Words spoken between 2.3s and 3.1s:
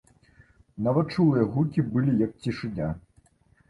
цішыня.